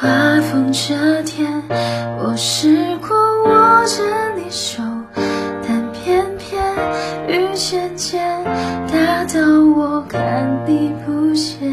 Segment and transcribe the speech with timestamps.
[0.00, 1.60] 刮风这天
[2.18, 4.04] 我试过握着
[4.36, 4.80] 你手
[5.66, 6.62] 但偏偏
[7.26, 8.44] 雨渐渐
[8.92, 9.40] 大到
[9.76, 11.67] 我看你不见